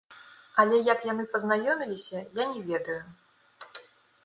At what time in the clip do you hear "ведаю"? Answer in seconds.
2.73-2.99